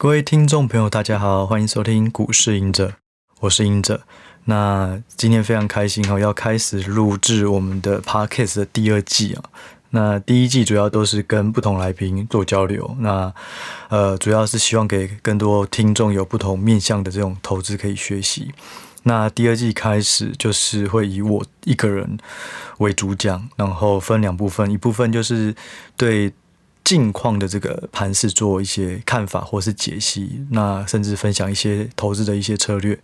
[0.00, 2.94] 各位听众朋友，大家好，欢迎收听股市赢者，
[3.40, 4.02] 我是赢者。
[4.44, 9.42] 那今天非常开心哈，要开始录制我们的 Podcast 的第二季啊。
[9.90, 13.34] 那第一季主要都是跟不同来宾做交流，那
[13.88, 18.52] 呃，主要是希望给更多听众有不同面向的这种投资可以学习。
[19.02, 22.16] 那第二季开始就是会以我一个人
[22.78, 25.52] 为主讲，然后分两部分，一部分就是
[25.96, 26.32] 对。
[26.88, 32.98] 近况的这个盘势做一些看法或是解析，那甚至分享一些投资的一些策略。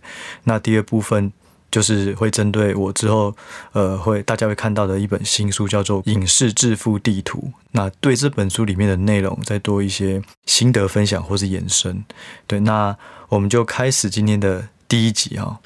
[0.45, 1.31] 那第二部分
[1.69, 3.35] 就是会针对我之后
[3.73, 7.37] 呃会大家会看到的一本新书，叫做《影视致富地图》。
[7.73, 12.03] 那对这本书里面的内容再多一些心得分享或是延伸。
[12.47, 12.97] 对，那
[13.29, 15.59] 我们就开始今天的第一集哈。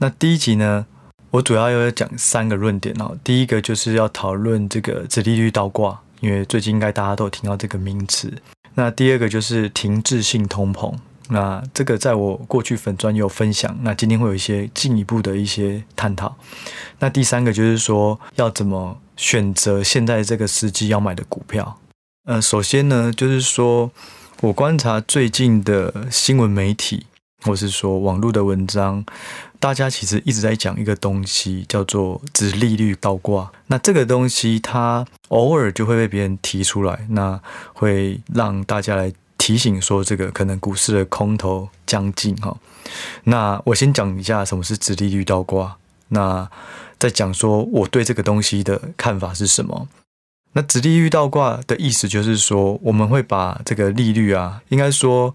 [0.00, 0.84] 那第一集呢，
[1.30, 3.16] 我主要要讲三个论点哦。
[3.24, 5.98] 第一个就是要讨论这个殖利率倒挂。
[6.24, 8.32] 因为最近应该大家都有听到这个名词。
[8.74, 10.94] 那第二个就是停滞性通膨。
[11.28, 13.76] 那这个在我过去粉专有分享。
[13.82, 16.34] 那今天会有一些进一步的一些探讨。
[16.98, 21.78] 那第三个就是说要怎么选择现在这个时机要买的股票。
[22.24, 23.90] 呃，首先呢，就是说
[24.40, 27.06] 我观察最近的新闻媒体，
[27.44, 29.04] 或是说网络的文章。
[29.60, 33.50] 大家其实一直在讲一个东西，叫做殖利率倒挂。
[33.68, 37.40] 那这个东西它偶尔就会被别人提出来，那
[37.72, 42.54] 会让大家来提醒说，这个可能股市的空头将近哈。
[43.24, 45.76] 那我先讲一下什么是殖利率倒挂，
[46.08, 46.46] 那
[46.98, 49.88] 再讲说我对这个东西的看法是什么。
[50.52, 55.34] 那殖利率倒挂的意思就是说，我们会把这个利率啊，应该说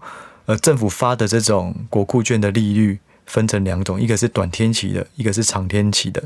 [0.50, 2.98] 呃政府发的这种国库券的利率。
[3.26, 6.20] 分成两种，一个是短天期的，一个是长天期的。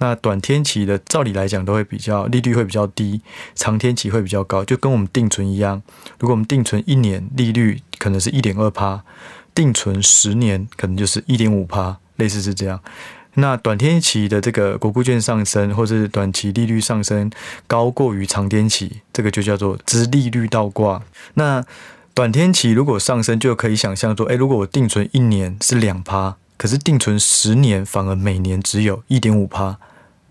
[0.00, 3.22] 那短天期的，照理来讲都会比较利率会比较低，
[3.54, 5.80] 长天期会比较高，就跟我们定存一样。
[6.18, 9.02] 如果我们定存一年，利率可能是一点二趴，
[9.54, 12.78] 定存十年可能就是一点五趴，类似是这样。
[13.34, 17.30] 那短天期的这个国库券上升，或是短期利率上升
[17.66, 21.02] 高过于长天期，这个就叫做之利率倒挂。
[21.34, 21.64] 那
[22.14, 26.36] 短天期如果上升，就可以想象说，诶，如果我定存一年是两趴。
[26.56, 29.78] 可是定存十年反而每年只有一点五趴，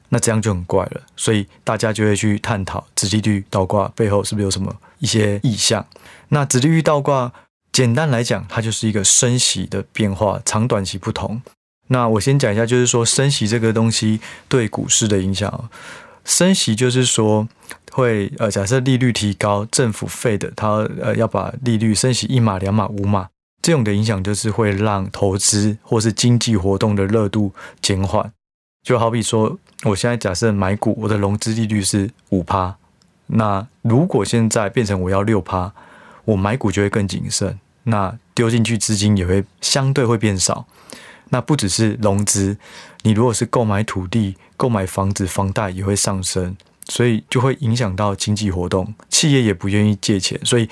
[0.10, 1.02] 那这样就很怪了。
[1.16, 5.84] 所以大家就会去探讨殖利率倒挂背后是不是有什么一些意象？
[6.28, 7.34] 那殖利率倒挂
[7.72, 11.42] 简单来讲，它就是一个升息的变化，长短期不同。
[11.88, 15.68] 那我先讲一下，就是说升息这个东西对股市的影响。
[16.30, 17.48] 升息就是说
[17.92, 23.30] 会呃，假设利率提高，政府费的它呃要把利率升息一码、两码、五码。
[23.62, 27.52] 这种的影响就是会让投资或是经济活动的热度
[27.82, 28.32] 减缓，
[28.84, 32.78] 就好比说，我现在假设买股，我的融资利率是五趴，
[33.28, 35.74] 那如果现在变成我要六趴，
[36.24, 40.66] 我买股就会更谨慎，那丢进去资金也会相对会变少。
[41.32, 42.58] 那不只是融资，
[43.04, 46.56] 你如果是购买土地、购买房子、房贷也会上升，
[46.88, 50.70] 所以就会影响到经济活动，企业也不愿意借钱，所以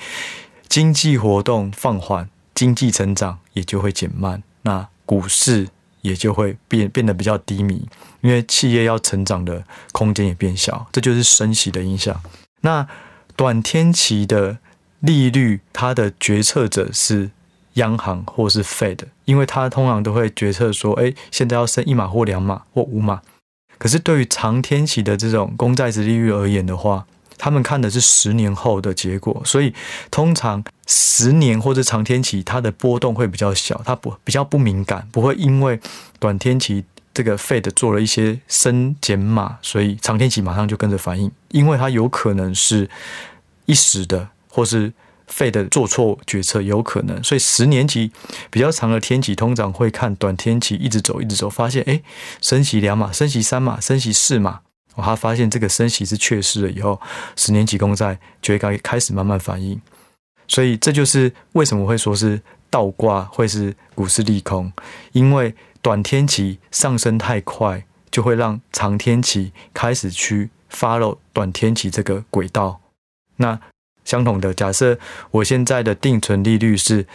[0.68, 2.28] 经济活动放缓。
[2.54, 5.68] 经济成长也就会减慢，那股市
[6.02, 7.88] 也就会变变得比较低迷，
[8.20, 9.62] 因为企业要成长的
[9.92, 12.20] 空间也变小，这就是升息的影响。
[12.62, 12.84] 那
[13.36, 14.58] 短天期的
[14.98, 17.30] 利率，它的决策者是
[17.78, 23.22] 央行或是 Fed，因为它通常都会决策说，哎，现在要升一码或两码或五码。
[23.78, 27.06] 可是对于长天期的这种公债殖利率而言的话，
[27.36, 29.72] 他们看的是十年后的结果，所以
[30.10, 35.78] 通常十年或者长天期，它的波动会比较小，它不比较不敏感，不会因为
[36.18, 36.84] 短天期
[37.14, 42.90] 这个 Fed 做了一些升减码，所以长天期马上就跟着反应，因为它有可能是
[43.66, 44.92] 一时的，或是
[45.28, 48.10] Fed 做错决策有可能，所以十年期
[48.50, 52.02] 比较长的天期通常会看短天期一直走一直走，发现诶，
[52.40, 54.60] 升息两码，升息三码，升息四码。
[55.00, 57.00] 他发现这个升息是确实了以后，
[57.36, 59.80] 十年期公债就会开开始慢慢反应，
[60.48, 64.72] 所以这就是为什么会说是倒挂会是股市利空，
[65.12, 72.80] 因为短天期上升太快，就会让长天期开始去 follow 短天期这个轨道。
[73.36, 73.60] 那
[74.08, 74.98] 相同的，假设
[75.30, 77.06] 我现在的定存利率是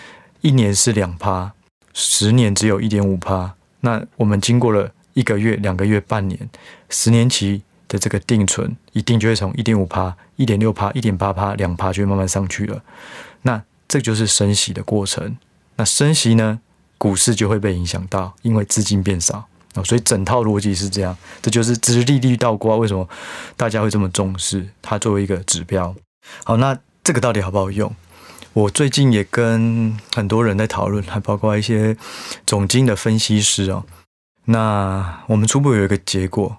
[0.42, 1.51] 一年是两趴，
[1.94, 6.50] 十年只有一点五趴，那我们经过了一个月、两个月、半年，
[6.90, 7.63] 十年期。
[7.90, 12.81] 的这个定存一定就会从一点五趴、一点六趴、一点八趴、两趴就会慢慢上去了。
[13.44, 15.38] 那这就是升息的过程。
[15.75, 16.60] 那升息呢，
[16.98, 19.84] 股市就会被影响到，因为资金变少啊。
[19.84, 21.16] 所以整套逻辑是这样。
[21.40, 23.07] 这就是殖利率倒挂，为什么
[23.56, 25.94] 大家会这么重视它作为一个指标？
[26.44, 27.96] 好，那这个到底好不好用？
[28.54, 31.98] 我最近也跟很多人在讨论，还包括一些
[32.46, 33.84] 总经的分析师哦。
[34.46, 36.58] 那我们初步有一个结果，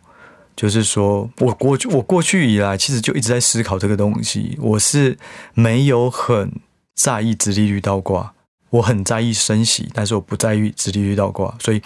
[0.57, 4.59] 就是说我过去我过去以来，其实就一直在思考这个东西。
[4.61, 5.17] 我是
[5.53, 6.53] 没有很
[6.97, 8.33] 在意直利率倒挂，
[8.71, 11.55] 我很在意升息，但是我不在意直利率倒挂。
[11.61, 11.81] 所以，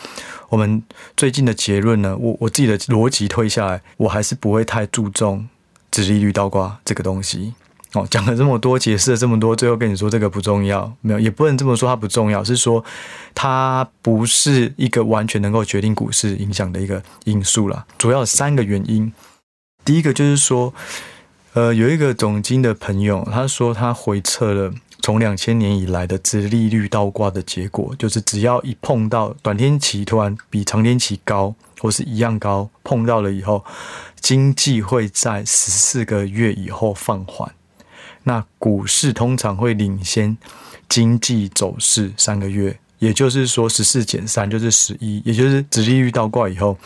[0.48, 0.82] 我们
[1.16, 5.46] 最近的结论呢，我我自己的逻辑推下来，我还是不会太注重
[5.90, 7.52] 直利率倒挂这个东西。
[7.94, 12.84] 哦，讲了这么多，解释了这么多，最后跟你说这个不重要，没有，也不能这么说它不重要，是说
[13.34, 17.86] 它不是一个完全能够决定股市影响的一个因素啦。
[17.96, 19.10] 主要三个原因，
[19.86, 20.74] 第一个就是说，
[21.54, 24.70] 呃，有一个总经的朋友，他说他回测了
[25.00, 33.64] 从两千年以来的殖利率倒挂的结果，就是只要一碰到短天期突然比长天期高或是一样高，碰到了以后，
[34.20, 37.50] 经济会在十四个月以后放缓。
[38.28, 40.36] 那股市通常会领先
[40.86, 46.76] 经济走势三个月，也就是说十四减三就是十一，也就是直利率倒挂以后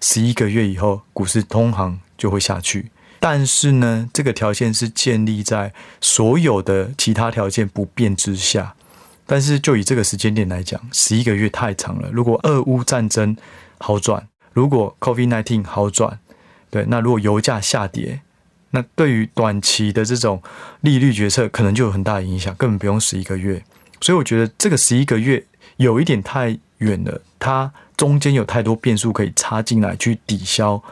[0.00, 2.92] 十一个月以后，股市通常就会下去。
[3.18, 8.76] 但是呢，这个条件是建立在所有的其他条件不变之下。
[9.26, 12.08] 但是就以这个时间点来讲，十一个月太长了。
[12.12, 13.36] 如果俄乌战争
[13.78, 16.20] 好转，如果 COVID-19 好转，
[16.70, 18.20] 对，那如果油价下跌。
[18.74, 20.42] 那对于短期的这种
[20.80, 23.62] 利率决策，可能就有很大的影响，根本不用十一个月。
[24.00, 30.82] 所以我觉得这个十一个月有一点太远了，它中间有太多变数可以插进来去抵消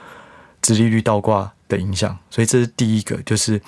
[0.63, 2.17] 殖利率倒挂的影响。
[2.31, 3.61] 所以这是第一个，就是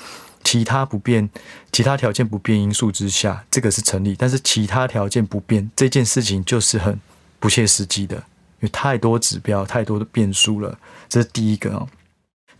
[0.44, 1.28] 其他不变、
[1.72, 4.14] 其他条件不变因素之下，这个是成立。
[4.16, 7.00] 但是其他条件不变这件事情就是很
[7.40, 10.78] 不切实际的，因为太多指标、太多的变数了。
[11.08, 11.88] 这是第一个哦。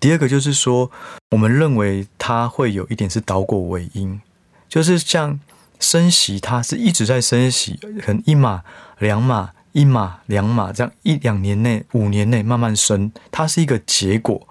[0.04, 0.90] 第二个就是说，
[1.30, 4.20] 我们认为它会有一点是倒果为因，
[4.68, 5.40] 就是像
[5.80, 8.62] 升息，它是一直在升息，可能一码、
[8.98, 14.46] 两码、一码、两码这样一两年内、五年内慢慢升，它是一个结果。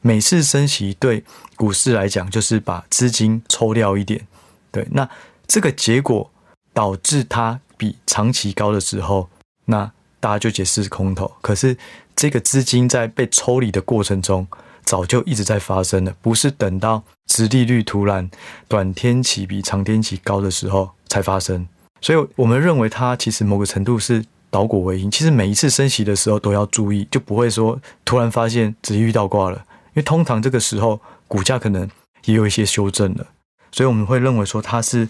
[0.00, 1.22] 每次升息对
[1.54, 4.26] 股市来讲，就是把资金抽掉一点，
[4.72, 5.08] 对，那
[5.46, 6.28] 这个结果
[6.74, 9.28] 导致它比长期高的时候，
[9.66, 9.88] 那
[10.18, 11.30] 大家就解释是空头。
[11.40, 11.78] 可是
[12.16, 14.44] 这个资金在被抽离的过程中，
[14.86, 18.30] 早就一直在发生了，不是等到殖利率突然
[18.68, 21.68] 短天期比长天期高的时候才发生。
[22.00, 25.10] 所以我们认为它其实某个程度是倒果为因。
[25.10, 29.56] 其实每一次升息的时候都要注意，就不会说突然发现殖利率倒挂了，
[29.88, 31.90] 因为通常这个时候股价可能
[32.26, 33.26] 也有一些修正了。
[33.72, 35.08] 所以我们会认为说它是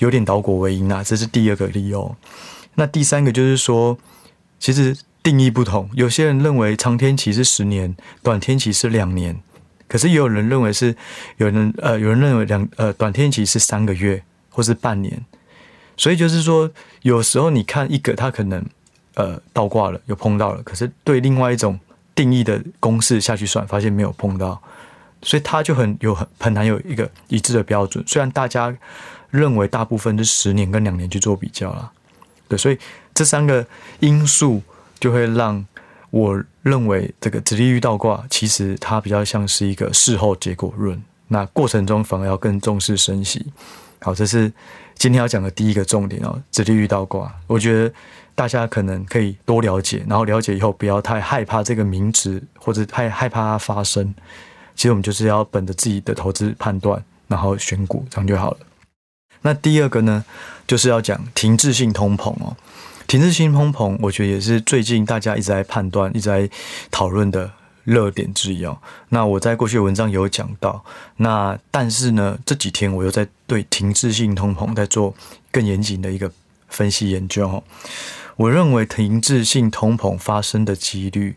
[0.00, 2.14] 有点倒果为因啊，这是第二个理由。
[2.74, 3.96] 那第三个就是说，
[4.60, 4.94] 其实。
[5.24, 9.40] 定义不同，有些人认为长天期是十年，短天期是两年，
[9.88, 10.94] 可是也有人认为是
[11.38, 15.24] 有人呃，有人认为两呃短天期是三个月或是半年，
[15.96, 18.62] 所以就是说，有时候你看一个它可能
[19.14, 21.80] 呃倒挂了，有碰到了，可是对另外一种
[22.14, 24.62] 定义的公式下去算，发现没有碰到，
[25.22, 28.04] 所以它就很有很很难有一个一致的标准。
[28.06, 28.76] 虽然大家
[29.30, 31.90] 认为大部分是十年跟两年去做比较啦，
[32.46, 32.78] 对，所以
[33.14, 33.66] 这三个
[34.00, 34.62] 因素。
[35.00, 35.64] 就会让
[36.10, 41.02] 我认为这个殖利率倒挂，其实它比较像是一个事后结果论。
[41.28, 43.44] 那过程中反而要更重视升息。
[44.00, 44.52] 好，这是
[44.94, 47.34] 今天要讲的第一个重点哦，殖利率倒挂。
[47.46, 47.92] 我觉得
[48.34, 54.14] 大家可能可以多了解，然后了解以后不要太害怕这个名词，或者太害怕它发生。
[54.76, 58.58] 其实我们就是要本着自己的投资判断，然后选股，这样就好了。
[59.40, 60.24] 那第二个呢，
[60.66, 62.56] 就是要讲停滞性通膨哦。
[63.06, 66.48] 停滞性通膨，我觉得也是最近大家一直在判断、一直在
[66.90, 67.50] 讨论的
[67.84, 68.78] 热点之一哦。
[69.10, 70.84] 那我在过去文章有讲到，
[71.16, 75.14] 那但是呢，这几天我又在对停滞性通膨在做
[75.50, 76.30] 更严谨的一个
[76.68, 77.62] 分析研究哦。
[78.36, 81.36] 我认为停滞性通膨发生的几率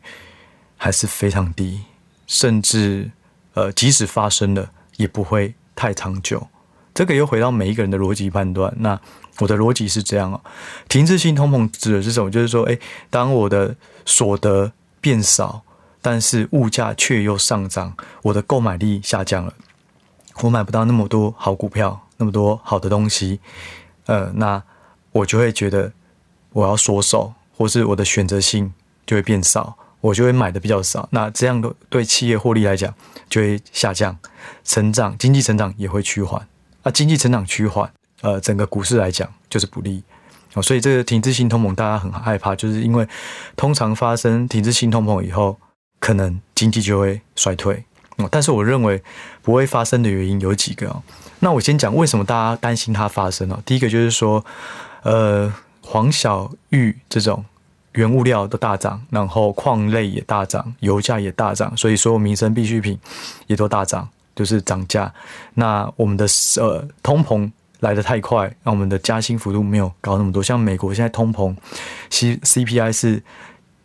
[0.78, 1.82] 还是非常低，
[2.26, 3.12] 甚至
[3.54, 6.48] 呃，即使发生了，也不会太长久。
[6.96, 8.74] 这个又回到每一个人的逻辑判断。
[8.80, 9.00] 那
[9.40, 10.42] 我的逻辑是这样哦，
[10.88, 12.30] 停滞性通膨指的是什么？
[12.32, 12.80] 就是说，诶，
[13.10, 13.76] 当我的
[14.06, 15.62] 所得变少，
[16.02, 19.54] 但是物价却又上涨，我的购买力下降了，
[20.42, 23.40] 我买不到那么多好股票，那么多好的东西，
[24.06, 24.62] 呃，那
[25.12, 25.92] 我就会觉得
[26.52, 28.74] 我要缩手，或是我的选择性
[29.06, 31.08] 就会变少，我就会买的比较少。
[31.12, 32.94] 那这样的对企业获利来讲
[33.30, 34.18] 就会下降，
[34.64, 36.48] 成长经济成长也会趋缓。
[36.84, 37.92] 啊经济成长趋缓，
[38.22, 40.04] 呃，整个股市来讲就是不利，
[40.54, 43.08] 哦，所以这个停滞性通膨大家很害怕，就是因为
[43.56, 45.58] 通常发生停滞性通膨以后，
[46.00, 47.84] 可能经济就会衰退，
[48.18, 49.02] 哦，但是我认为
[49.42, 51.04] 不会发生的原因有几个哦。
[51.40, 53.60] 那我先讲为什么大家担心它发生哦。
[53.64, 54.44] 第一个就是说，
[55.04, 57.46] 呃，黄小玉这种
[57.92, 62.98] 原物料都大涨，然后矿类也大涨，油价也大涨，所以所有民生必需品
[63.46, 65.14] 也都大涨，就是涨价。
[65.54, 66.26] 那我们的
[66.60, 70.42] 呃通膨来得太快，那我们的加薪幅度没有高那么多。
[70.42, 71.56] 像美国现在通膨
[72.10, 73.22] ，C C P I 是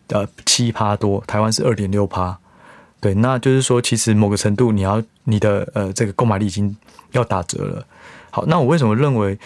[0.08, 2.38] 呃七趴多，台湾是二点六趴。
[3.00, 6.76] 对，那就是说，其实某个程度，你要你的呃这个购买力已经
[7.11, 7.84] 要打折了。
[8.30, 9.37] 好，那我为什么认为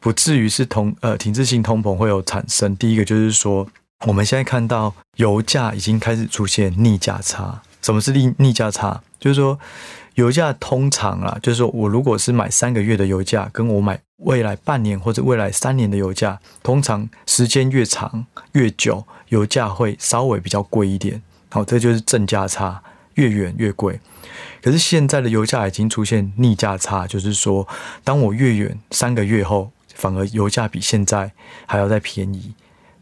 [0.00, 2.76] 不至于是通呃停滞性通膨会有产生？
[2.76, 3.66] 第一个就是说，
[4.06, 7.62] 我们现在看到油价已经开始出现逆价差。
[7.80, 9.00] 什么是逆逆价差？
[9.20, 9.58] 就是说，
[10.14, 21.22] 油价通常啊，就是说我如果是买三个月的油价，跟我买未来半年或者未来三年的油价，通常时间越长越久，油价会稍微比较贵一点。
[21.50, 22.82] 好，这就是正价差。
[23.14, 24.00] 越远越贵，
[24.60, 27.64] 可是现在的油价已经出现逆价差，就是说，
[28.02, 31.30] 当我越远三个月后，反而油价比现在
[31.64, 32.54] 还要再便宜，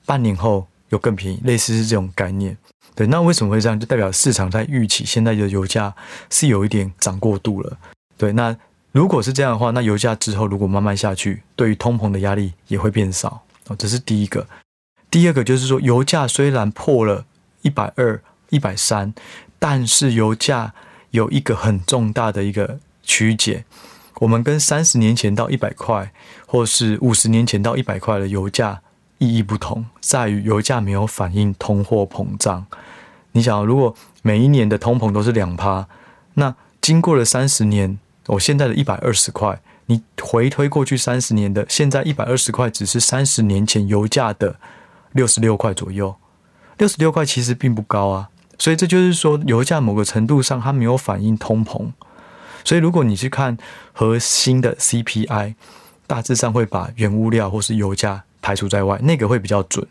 [0.04, 2.58] 半年后又更便宜，类似是这种概念。
[2.94, 3.78] 对，那为什么会这样？
[3.78, 5.94] 就代表市场在预期现在的油价
[6.30, 7.78] 是有一点涨过度了。
[8.16, 8.56] 对，那
[8.92, 13.42] 如果是这样的话，那油价之后如果慢慢下去，对于通膨的压力也会变少。
[13.68, 14.46] 哦，这是第一个。
[15.10, 17.24] 第二个就是说，油价虽然破了
[17.62, 19.14] 一百二、一百三。
[19.64, 20.74] 但是油价
[21.10, 23.64] 有一个很重大的一个曲解，
[24.16, 26.12] 我们跟三十年前到一百块，
[26.48, 28.82] 或是五十年前到一百块的油价
[29.22, 32.66] 意义不同，在于油价没有反映通货膨胀。
[33.30, 35.86] 你想，如果每一年的通膨都是两趴，
[36.34, 44.56] 那经过了三十年，我现在的一百二十块，你回推过去三十年的现在一百二十块，只是三十年前油价的
[45.12, 46.16] 六十六块左右，
[46.78, 48.30] 六十六块其实并不高啊。
[48.58, 51.92] 所以这就是说，油价某个程度上它没有反映通膨。
[52.64, 53.56] 所以如果你去看
[53.92, 55.54] 核心的 CPI，
[56.08, 59.86] 大致上会把原物料或是油价排除在外，那个会比较准。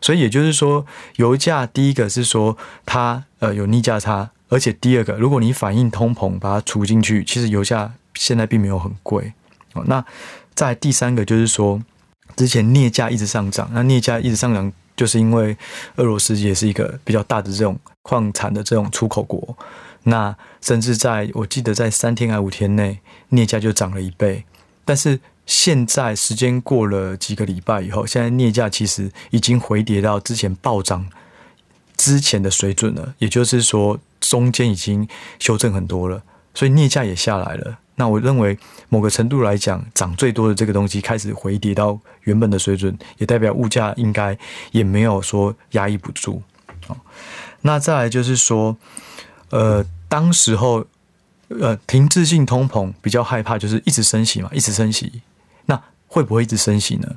[0.00, 2.56] 所以也就是说，油价第一个是说
[2.86, 9.34] 它呃有逆价差，而且第二个，如果你反映通膨把它除进去，其实油价现在并没有很贵。
[9.74, 10.02] 哦，那
[10.54, 11.82] 在第三个就是说，
[12.36, 14.72] 之前镍价一直上涨，那镍价一直上涨。
[14.96, 15.56] 就是因为
[15.96, 19.56] 俄罗斯也是一个比较大的这种矿产的这种出口国，
[20.02, 24.44] 那甚至在我记得在三天还五天内，镍价就涨了一倍。
[24.84, 25.18] 但是
[25.50, 31.08] 现在时间过了几个礼拜以后，现在镍价其实已经回跌到之前暴涨
[31.96, 35.08] 之前的水准了，也就是说中间已经
[35.40, 36.22] 修正很多了，
[36.54, 37.78] 所以镍价也下来了。
[37.96, 38.56] 那我认为，
[38.88, 44.38] 某个程度来讲，涨最多的这个东西开始回跌到原本的水准，也代表物价应该
[44.70, 46.40] 也没有说压抑不住。
[47.62, 48.76] 那再来就是说，
[49.50, 50.86] 呃，当时候，
[51.48, 55.22] 呃，停滞性通膨比较害怕，就是一直升息嘛，一直升息。
[55.66, 57.08] 那会不会一直升息呢？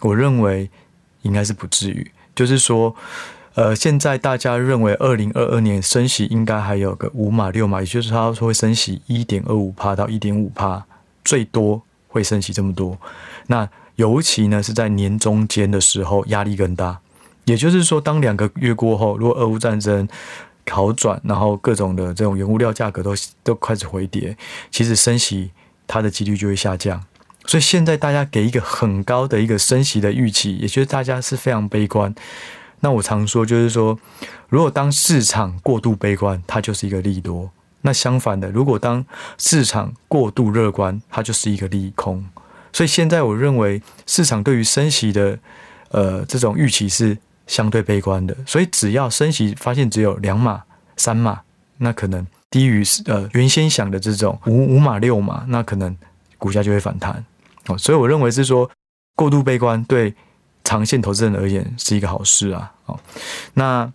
[0.00, 0.70] 我认为
[1.22, 2.94] 应该是不至于，就是说。
[3.56, 10.84] 呃，现在大家认为二零二二年升息应该还有个五码六码，也就是它会升息一点二五趴到一点五趴，
[11.24, 12.98] 最多会升息这么多。
[13.46, 16.98] 那尤其呢是在年中间的时候压力更大，
[17.44, 20.08] 也就是说，当两个月过后，如果俄乌战争
[20.68, 24.36] 好转，然后各种的这种原物料价格都都开始回跌，
[24.72, 25.52] 其实升息
[25.86, 27.00] 它的几率就会下降。
[27.46, 32.14] 所以现在大家给一个很高的一个升息的预期，也就是大家是非常悲观。
[32.80, 33.98] 那我常说，就是说，
[34.48, 37.48] 如果当市场过度悲观，它就是一个利多；
[37.82, 39.04] 那相反的，如果当
[39.38, 42.24] 市场过度乐观，它就是一个利空。
[42.72, 45.38] 所以现在我认为，市场对于升息的
[45.90, 48.36] 呃这种预期是相对悲观的。
[48.46, 50.62] 所以只要升息发现只有两码、
[50.96, 51.40] 三码，
[51.78, 55.96] 那可能低于呃原先想的这种五五码、六码，那可能
[56.36, 57.24] 股价就会反弹。
[57.66, 58.70] 哦，所以我认为是说
[59.14, 60.14] 过度悲观对。
[60.66, 62.98] 长线投资人而言是一个好事啊，哦，
[63.52, 63.92] 那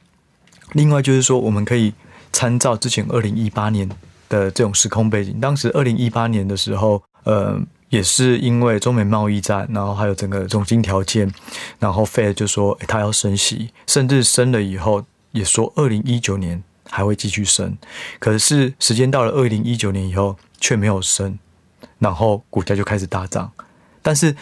[0.73, 1.91] 另外就是说，我们可以
[2.31, 3.89] 参照之前二零一八年
[4.29, 5.39] 的这种时空背景。
[5.39, 7.59] 当时二零一八年的时候，呃，
[7.89, 11.33] 也是因为中美贸易战，然后还有整个总经条件，
[11.79, 17.75] 然后 Fed 就说他要升息，甚至升了以后也说二零一九年还会继续升。
[18.19, 21.39] 可是时间到了二零一九年以后却没有升，
[21.99, 23.51] 然后股价就开始大涨，
[24.01, 24.35] 但是。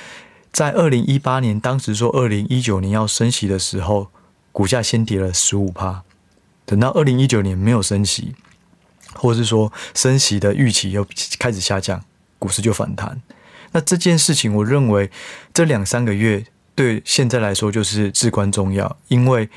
[0.53, 4.10] 在二零一八年，当时说二零一九年要升息的时候，
[4.51, 6.01] 股价先跌了十五趴。
[6.65, 8.34] 等到二零一九年没有升息，
[9.13, 11.06] 或者是说升息的预期又
[11.38, 12.03] 开始下降，
[12.39, 13.22] 股市就反弹。
[13.74, 15.12] 那这件事情，我认为
[15.53, 19.48] 这两三个月对现在来说就是至关重要，因为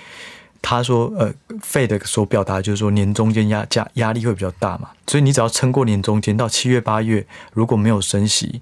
[0.63, 8.61] 他说，呃，Fed 所表达就是说年中间压价压力会比较大嘛，所以你只要撑过年中间到七月八月，如果没有升息，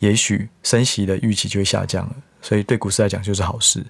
[0.00, 3.84] 也许升息的预期就会下降了，所以对股市来讲就是好事。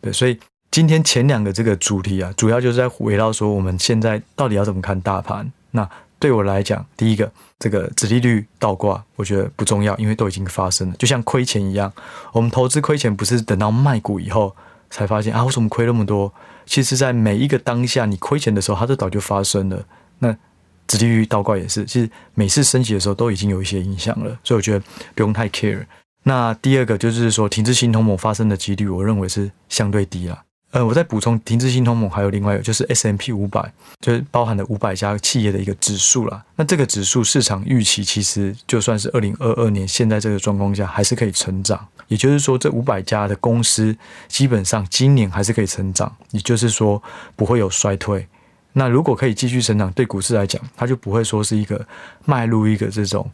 [0.00, 0.38] 对，所以
[0.70, 5.50] 今天前两个这个主题啊，主要就是在围绕说我们现在到底要怎么看大盘。
[5.70, 11.92] 那对我来讲，第一个这个殖利率倒挂，我觉得不重要，因为都已经发生了，就像亏钱一样，
[12.32, 14.56] 我们投资亏钱不是等到卖股以后
[14.94, 16.32] 才发现啊，为什么亏那么多？
[16.66, 19.84] 其实，在每一个当下，你亏钱的时候，它都早就发生了。
[20.20, 20.32] 那
[20.86, 24.80] 殖利率倒挂也是，其实每次升级的时候都已经有一些影响了，所以我觉得
[25.16, 25.84] 不用太 care。
[26.22, 30.44] 那第二个就是说，停滞性通膨发生的几率，我认为是相对低了。
[30.74, 36.44] 呃，我再补充，停滞性通膨还有另外一个，就是 S M P 五百，就是包含了五百家企业的一个指数啦。
[36.56, 41.86] 那这个指数市场预期，其实就算是二零二二年现在这个状况下，还是可以成长。
[42.08, 47.00] 也就是说，这五百家的公司基本上今年还是可以成长，也就是说
[47.36, 48.26] 不会有衰退。
[48.72, 51.86] 那如果可以继续成长，对股市来讲，它就不会说是一个
[52.24, 53.30] 迈入一个这种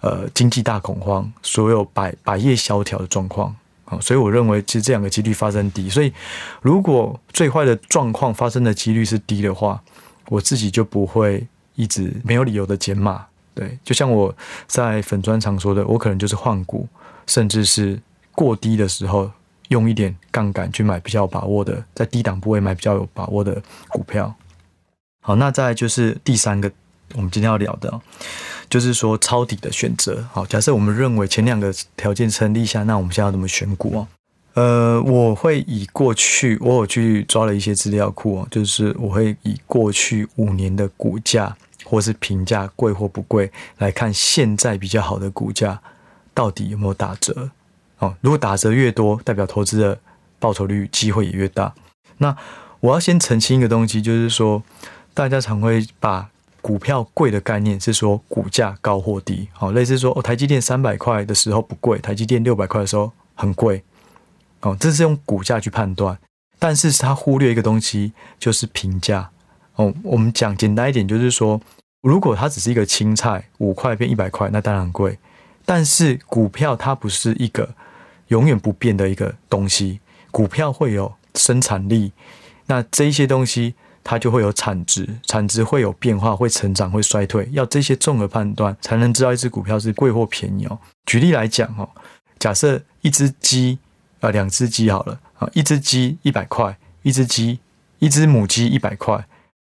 [0.00, 3.54] 呃经济大恐慌、所有百百业萧条的状况。
[4.00, 6.12] 所以我认为其实这两个几率发生低，所以
[6.60, 9.80] 如果最坏的状况发生的几率是低的话，
[10.28, 13.24] 我自己就不会一直没有理由的减码。
[13.54, 14.34] 对，就像我
[14.66, 16.86] 在粉专常说的，我可能就是换股，
[17.26, 18.00] 甚至是
[18.32, 19.30] 过低的时候
[19.68, 24.32] 用一点杠杆去买比较有把握的，在低档部位买比较有把握的股票。
[25.22, 26.70] 好，那再就是第三个
[27.14, 28.00] 我们今天要聊的。
[28.68, 34.06] 就是说抄底的选择，好，假设我们认为前两个条件成立下，那我们现在要怎么选股哦？
[34.54, 45.80] 呃，我会以过去我有去抓了一些资料库哦，就是我会以过去五年的股价或是评价贵或不贵来看，现在比较好的股价
[46.34, 47.50] 到底有没有打折？
[47.98, 49.98] 哦，如果打折越多，代表投资的
[50.38, 51.72] 报酬率机会也越大。
[52.18, 52.36] 那
[52.80, 54.62] 我要先澄清一个东西，就是说
[55.14, 56.28] 大家常会把
[56.68, 63.82] 股票贵的概念是说股价高或低，好，类似说哦，台积电三百块的时候不贵，台积电六百块的时候很贵，
[64.60, 66.18] 哦，这是用股价去判断，
[66.58, 69.30] 但是它忽略一个东西，就是评价，
[69.76, 71.58] 哦，我们讲简单一点，就是说，
[72.02, 75.18] 如果它只是一个青菜，五块变一百块，那当然贵，
[75.64, 77.74] 但是股票它不是一个
[78.26, 80.00] 永远不变的一个东西，
[80.30, 82.12] 股票会有生产力，
[82.66, 83.74] 那这一些东西。
[84.02, 90.78] 它就会有产值，产值会有变化，会成长，会衰退，要这些综合判断才能知道一只股票是贵或便宜哦。
[91.06, 91.88] 举例来讲哦，
[92.38, 93.78] 假设一只鸡，
[94.20, 97.58] 呃，两只鸡好了啊，一只鸡一百块，一只鸡，
[97.98, 99.26] 一只母鸡一百块，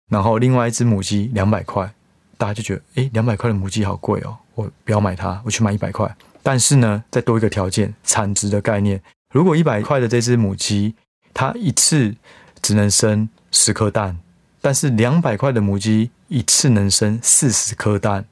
[0.10, 1.94] 然后另外一只母鸡两百块，
[2.38, 6.14] 大家就觉得，诶，两百块的母鸡好贵哦，我不要买它，我去买一百块。
[6.42, 10.94] 但是呢，再多一个条件，产值的概念，如果一百块的这只母鸡，
[11.34, 12.14] 它一次
[12.64, 14.18] 只能生十颗蛋。
[14.60, 18.24] 但是两百块的母鸡一次能生四十颗蛋，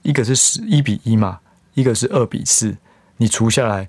[0.00, 1.38] 一个是十一比一嘛，
[1.74, 2.74] 一个是二比四，
[3.18, 3.86] 你除下来，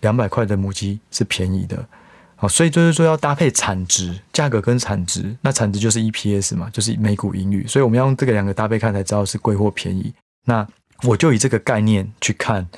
[0.00, 1.86] 两百块的母鸡是便宜的，
[2.34, 10.12] 好，所以就是说要搭配产值，价格跟产值，那产值就是 EPS 嘛，就是每股盈余，所以我们要用这个两个搭配看才知道是贵或便宜。
[10.44, 10.66] 那
[11.04, 12.68] 我就以这个概念去看，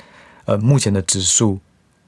[0.45, 1.59] 呃，目前的指数，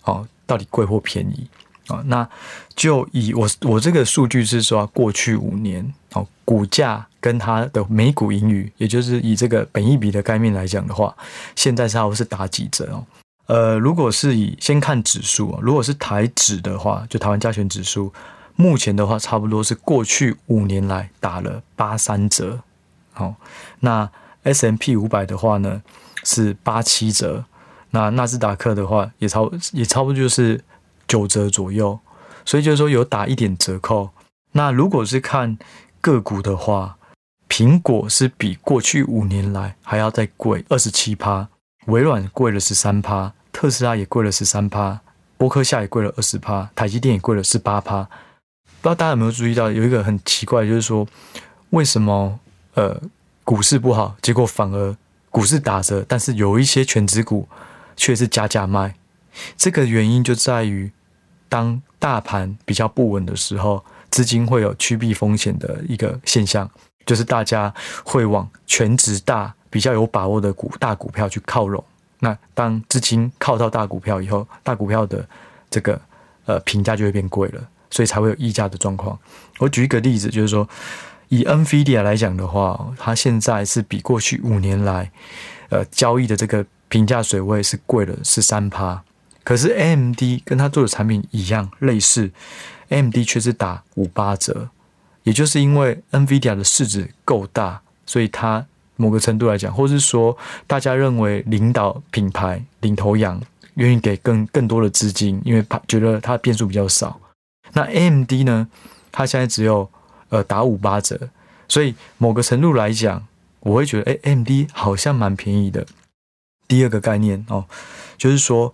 [0.04, 1.50] 哦，到底贵或便宜。
[1.88, 2.28] 啊，那
[2.76, 11.14] 就以我我这个数据是说，过去五年哦，股价跟它的每股盈余，也就是以这个本益比的概念来讲的话，
[11.58, 13.06] 现在差不多是打几折哦？
[13.48, 18.14] 呃，如果是以先看指数啊，如果是台指的话，就台湾加权指数，
[18.56, 22.62] 目前的话差不多是过去五年来打了八三折。
[23.12, 23.36] 好，
[23.82, 24.10] 那
[24.44, 25.84] S&P 五百的话呢
[26.24, 27.44] 是八七折，
[27.92, 29.42] 那纳斯达克的话也差
[29.74, 30.64] 也差不多就是。
[31.08, 32.00] 九折左右，
[32.46, 34.10] 所以就是说有打一点折扣。
[34.54, 35.58] 那如果是看
[36.02, 36.98] 个股的话，
[37.50, 41.48] 苹果是比过去五年来还要再贵二十七趴，
[41.86, 45.02] 微软贵了十三趴，特斯拉也贵了十三趴，
[45.38, 48.04] 波克夏也贵了二十趴，台积电也贵了十八趴。
[48.04, 51.08] 不知道大家有没有注意到，有一个很奇怪，就是说
[51.70, 52.40] 为什么
[52.74, 53.02] 呃
[53.44, 54.96] 股市不好，结果反而
[55.30, 57.48] 股市打折，但是有一些全职股
[57.96, 58.96] 却是加价卖。
[59.58, 60.92] 这个原因就在于。
[61.50, 66.68] 当大盘比较不稳的时候，资金会有趋避风险的一个现象，
[67.06, 67.72] 就是大家
[68.04, 71.84] 会往全值大、比较有把握的股大股票去靠拢。
[72.22, 75.24] 那当资金靠到大股票以后，大股票的
[75.70, 76.02] 这个
[76.46, 79.16] 呃评价就会变贵了，所以才会有溢价的状况。
[79.60, 80.68] 我举一个例子，就是说
[81.30, 85.12] 以 NVIDIA 来讲的话，它现在是比过去五年来
[85.70, 89.04] 呃交易的这个评价水位是贵了十三趴。
[89.44, 92.32] 可是 AMD 跟他做的产品一样类似
[92.90, 94.70] ，AMD 却是打五八折，
[95.24, 103.42] 也就是因为 NVIDIA 的市值够大，所以它某个程度来讲，或是说大家认为领导品牌领头羊，
[103.76, 107.20] 愿意给更更多的资金，因为怕觉得它变数比较少。
[107.74, 108.68] 那 AMD 呢？
[109.12, 109.90] 它现在只有
[110.30, 111.30] 呃打五八折，
[111.68, 113.28] 所以某个程度来讲，
[113.60, 115.86] 我会觉得哎，AMD 好像蛮便宜的。
[116.68, 117.66] 第二个概念哦，
[118.18, 118.74] 就是说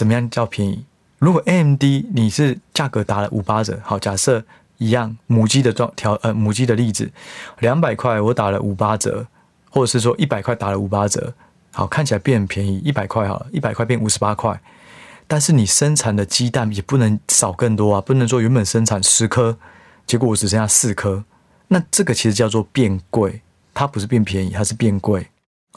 [0.00, 0.82] 怎么样叫便宜？
[1.18, 1.82] 如果 AMD
[2.14, 4.42] 你是价格打了五八折，好，假设
[4.78, 7.12] 一样母鸡的状调呃母鸡的例子，
[7.58, 9.26] 两百块我打了五八折，
[9.68, 11.34] 或者是说一百块打了五八折，
[11.72, 14.58] 好，看起来变很便宜，一百块好了，一百块变五十八块。
[15.26, 19.58] 但是你生产的鸡蛋也不能少更多啊，不能说原本生产十颗，
[20.06, 21.22] 结果我只剩下四颗，
[21.68, 23.42] 那这个其实叫做变贵，
[23.74, 25.26] 它不是变便宜，它是变贵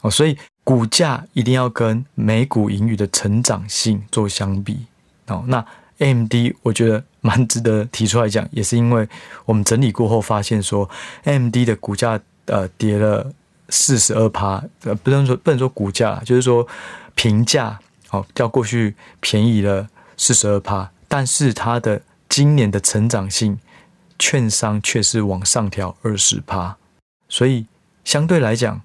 [0.00, 0.10] 哦。
[0.10, 4.86] 所以股价一定要跟每股盈余的成长性做相比
[5.28, 5.44] 哦。
[5.46, 5.64] 那
[5.98, 9.08] AMD 我觉得蛮值得提出来讲，也是因为
[9.44, 10.88] 我们整理过后发现说
[11.24, 13.32] ，AMD 的股价呃跌了
[13.68, 16.66] 四十二趴，呃不能说不能说股价，就是说
[17.14, 17.78] 评价。
[18.10, 23.58] 哦，较过去便宜了四十二趴，但是它的今年的成长性，
[24.20, 26.76] 券商却是往上调二十趴，
[27.28, 27.66] 所以
[28.04, 28.80] 相对来讲，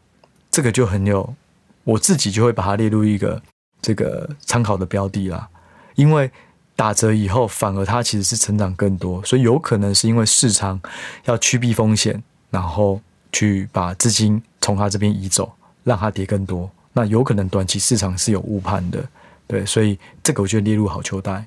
[0.50, 1.36] 这个就很有，
[1.84, 3.42] 我自己就会把它列入一个
[3.82, 5.50] 这个参考的标的啦。
[5.96, 6.32] 因为
[6.76, 10.80] 打折以后，反而它其实是成长更多，所以有可能是因为市场
[11.26, 15.52] 要趋避风险，然后去把资金从它这边移走，
[15.84, 16.70] 让它跌更多。
[16.94, 19.06] 那有可能短期市场是有误判的。
[19.46, 21.46] 对，所以这个我就列入好球带。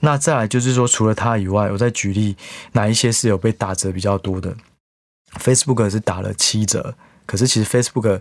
[0.00, 2.36] 那再来就是说，除了它以外，我再举例
[2.72, 4.54] 哪一些是有被打折比较多的。
[5.38, 6.94] Facebook 是打了七折，
[7.26, 8.20] 可是其实 Facebook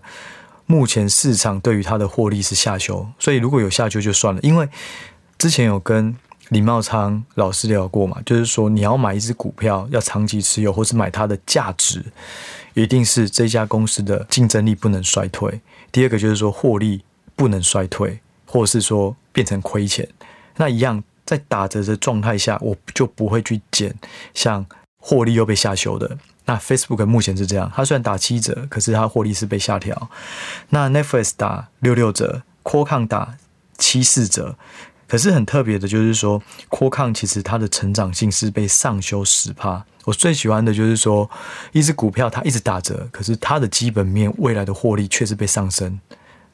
[0.66, 4.42] 目前市场对于它的获利是下修，所以如果有下修就算了。
[4.42, 4.68] 因为
[5.38, 6.16] 之前有跟
[6.50, 12.04] 李茂昌老师聊过嘛，就是说你要买一只股票要长期持有，或是买它的价值，
[12.74, 15.62] 一定是这家公司的竞争力不能衰退。
[15.92, 17.04] 第二个就是说获利
[17.36, 18.20] 不能衰退。
[18.46, 20.08] 或者是说变成亏钱，
[20.58, 23.92] 那一样在打折的状态下，我就不会去捡
[24.36, 24.64] 像
[25.00, 26.16] 获利又被下修的。
[26.46, 30.10] 那 Facebook 目前是这样，它虽然打七折，可是它获利是被下调。
[30.70, 33.36] 那 Netflix 打六六折 q u a l c o m 打
[33.78, 34.56] 七四折，
[35.08, 39.86] 可是很特别的就是说 q u a l c o m 其实它的成长性是被上修十趴。
[40.06, 41.30] 我最喜欢的就是说，
[41.72, 45.98] 一只股票它一直打折，可是它的基本面未来的获利却是被上升。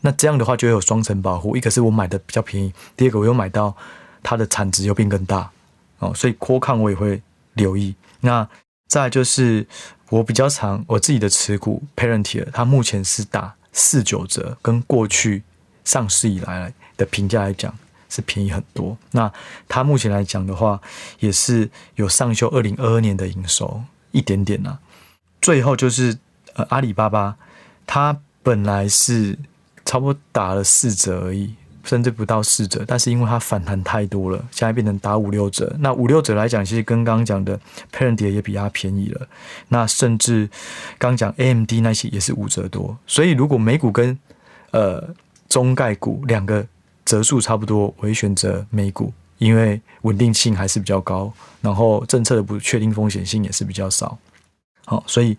[0.02, 3.75] 那这样的话就会有双层保护，一个是我买的比较便宜，第二个我又买到
[4.21, 5.49] 它的产值又变更大
[5.97, 7.19] 哦，所以 Qualcomm 我也会
[7.56, 7.95] 留意。
[8.21, 8.47] 那
[8.89, 9.65] 再就是
[10.10, 15.43] 我比较常我自己的持股 Parentier，它目前是打四九折，跟过去
[15.86, 17.73] 上市以来的评价来讲
[18.10, 18.97] 是便宜很多。
[19.12, 19.32] 那
[19.69, 20.82] 它目前来讲的话，
[21.19, 24.80] 也是有上修二零二二年的营收一点点呐、啊。
[25.39, 26.17] 最后就是
[26.56, 27.38] 呃阿里巴巴，
[27.86, 29.39] 它本来是。
[29.86, 31.56] 差不多打了四折而已，
[31.89, 32.86] 甚至不到四折。
[32.86, 35.75] 但是因为它反弹太多了，现在变成打五六折。
[35.80, 37.60] 那五六折来讲，其实跟刚刚讲的
[37.91, 39.28] Palantir 也比它便宜了。
[39.69, 40.47] 那甚至
[40.99, 42.95] 刚讲 AMD 那些也是五折多。
[43.08, 44.15] 所以如果美股跟
[44.69, 45.04] 呃
[45.47, 46.63] 中概股两个
[47.06, 54.15] 折数差不多，我会选择美股，因为稳定性还是比较高，然后政策的不确定风险性也是比较少。
[54.86, 55.36] 好，所以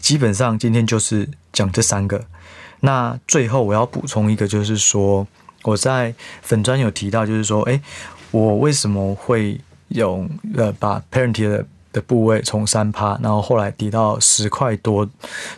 [0.00, 2.24] 基本上今天就是讲这三个。
[2.80, 5.24] 那最后我要补充一个，就是说
[5.62, 7.80] 我在粉专有提到，就是说，哎，
[8.30, 15.08] 我为什么会用呃把 parentier 的的部位从三趴，然后后来跌到十块多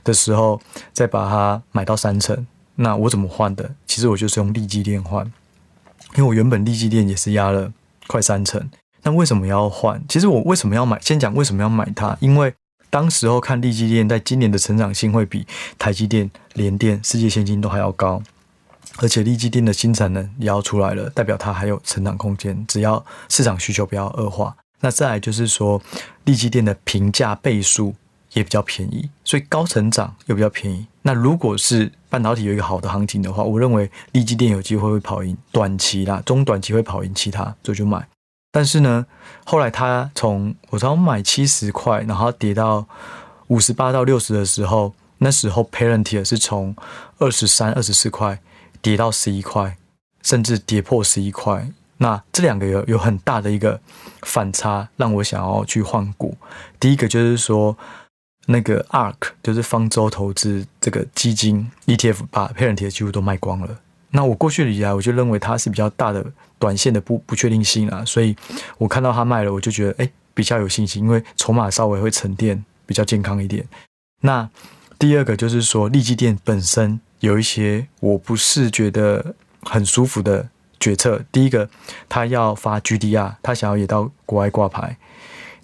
[0.03, 0.61] 的时候，
[0.93, 2.47] 再把它买到三成？
[2.77, 3.71] 那我怎么换的？
[3.87, 5.25] 其实我就是用利基电换，
[6.17, 7.73] 因为我原本利基电也是压了
[8.07, 8.71] 快三成。
[9.03, 10.03] 那为什么要换？
[10.09, 10.99] 其实我为什么要买？
[11.01, 12.53] 先讲为什么要买它，因为。
[12.91, 15.45] 当时候看利基电在今年的成长性会比
[15.77, 18.23] 台积电、联电、世界先进都还要高，
[18.99, 22.65] 而且力积电的新产能也要出来了，代表它还有成长空间。
[22.67, 25.83] 只要市场需求不要恶化，那再来就是说
[26.25, 27.95] 力积电的平价倍数
[28.33, 30.87] 也比较便宜，所以高成长又比较便宜。
[31.03, 38.07] 那如果是半导体有一个好的行情的话，我认为力积电有机会会跑赢短期啦，中短期会跑赢其他，所以就买。
[38.51, 39.05] 但是呢，
[39.45, 42.87] 后来他从我从买七十块，然后跌到
[43.49, 46.75] 五十八到六十的时候，那时候 Parent 也是从
[47.19, 48.41] 二十三、二十四块
[48.85, 49.79] 跌到十一块，
[50.23, 51.67] 甚至跌破十一块。
[51.97, 53.81] 那这两个有有很大的一个
[54.21, 56.37] 反差，让我想要去换股。
[56.79, 57.75] 第一个就是说，
[58.45, 63.79] 那个 ARK 就是方舟投资这个基金 ETF 把 parent 的几乎都卖光了。
[64.11, 66.23] 那我过去以来，我就认为它是比较大的
[66.59, 68.37] 短线的不不确定性啊，所以
[68.77, 73.67] 我看到它卖了，我就觉得哎、比较有信心，因为筹码稍微会沉淀比较健康一点。
[74.21, 74.47] 那
[74.99, 80.47] 第二个就是说，利基店本身有一些我不是觉得很舒服的
[80.79, 81.25] 决策。
[81.33, 81.71] 第一个，
[82.07, 84.99] 他要发 GDR，他想要也到国外挂牌。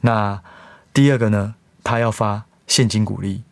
[0.00, 0.40] 那
[0.94, 3.42] 第二个呢，他要发现金股利。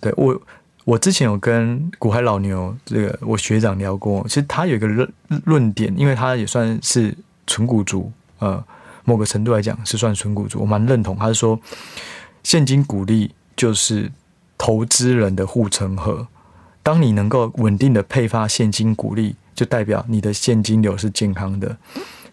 [0.00, 0.40] 对，我，
[0.84, 5.12] 我之前有跟股海老牛这个我学长聊过，其实他有一个论
[5.44, 7.14] 论点，因为他也算是
[7.46, 8.64] 纯股族，呃，
[9.04, 11.14] 某个程度来讲是算纯股族，我蛮认同。
[11.18, 11.60] 他是说，
[12.42, 14.10] 现金股利就是
[14.56, 16.26] 投资人的护城河。
[16.82, 21.76] 当你能够稳定的配发现金股利，就代表你的现金流是健康的。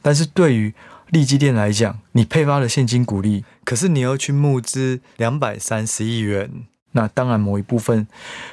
[0.01, 0.73] 但是对于
[1.09, 6.49] 利基店来讲，你配发了现金股利，可是你要去募资两百三十亿元。
[6.93, 8.07] 那当然，某一部分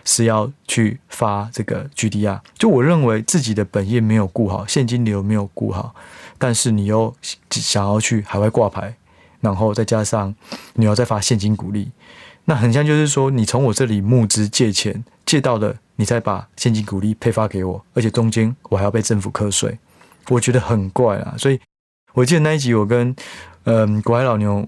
[0.05, 2.41] 是要去发这个 GDR。
[2.59, 5.95] 就我认为自己的本业没有顾好，现金流没有顾好，
[6.37, 7.15] 但是你又
[7.51, 8.95] 想要去海外挂牌，
[9.41, 10.35] 然后再加上
[10.75, 11.91] 你要再发现金股利，
[12.45, 19.79] 那很像就是说，你从我这里募资借钱借到的，你再把现金股利配发给我，而且中间我还要被政府课税，
[20.29, 21.35] 我觉得很怪啊。
[21.37, 21.61] 所以
[22.15, 23.15] 我记得那一集我跟
[23.65, 24.67] 嗯国海老牛，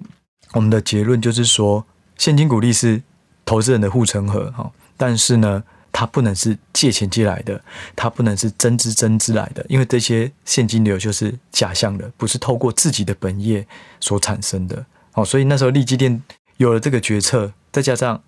[0.53, 3.01] 我们的结论就是说，现金股利是。
[3.49, 7.59] 投资人的护城河，哈，但是呢，它不能是借钱借来的，
[7.97, 13.67] 它不能是增资增资来的，因为这些现金流就是假象的，不是透过自己的本业
[14.01, 14.85] 所产生的。
[15.13, 16.23] 好，所以那时候利基店
[16.59, 18.23] 有了这个决策，再加上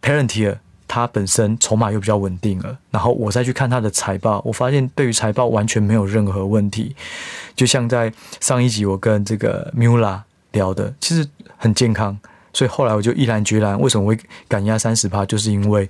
[0.00, 0.56] Parentier
[0.94, 6.94] 它本身筹码又比较稳定了，然后我再去看它的财报，我发现对于财报完全没有任何问题，
[7.56, 11.26] 就像在上一集我跟这个 Mula 聊的，其实
[11.56, 12.18] 很健康。
[12.52, 15.24] 所以后来我就毅然决然，为什么会敢压三十趴？
[15.24, 15.88] 就是因为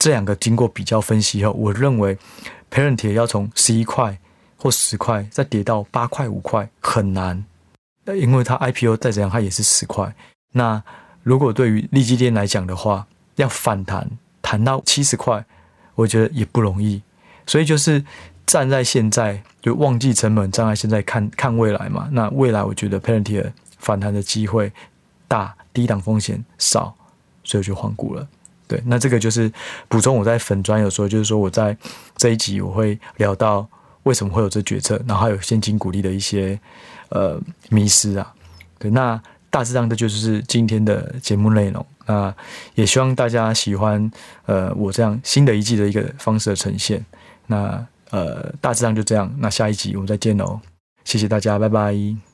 [0.00, 2.18] 这两个经过比较分析后，我认为
[2.72, 4.18] Parent 铁要从十一块
[4.56, 7.44] 或十块再跌到八块五块很难，
[8.06, 10.12] 因为它 IPO 再怎样它也是十块。
[10.54, 10.82] 那
[11.22, 14.08] 如果对于利基店来讲的话，要反弹
[14.40, 15.44] 弹到七十块，
[15.94, 17.02] 我觉得也不容易。
[17.46, 18.04] 所以就是
[18.46, 22.08] 站在现在，就忘记成本，站在现在看看未来嘛。
[22.12, 24.72] 那未来我觉得 Palantir 反弹的机会
[25.26, 26.94] 大，低档风险少，
[27.42, 28.26] 所以我就换股了。
[28.68, 29.52] 对，那这个就是
[29.88, 31.76] 补充我在粉专有说，就是说我在
[32.16, 33.66] 这一集我会聊到
[34.04, 36.58] 为什么会有这决策，然后还有现金股利的一些
[37.08, 37.40] 呃
[37.70, 38.32] 迷失啊。
[38.78, 41.84] 对，那大致上这就是今天的节目内容。
[42.12, 42.34] 那
[42.74, 44.10] 也希望大家喜欢
[44.44, 47.02] 呃我这样新的一季的一个方式的呈现。
[47.46, 50.60] 那呃大致上就这样，那下一集我们再见喽，
[51.04, 52.31] 谢谢大家，拜拜。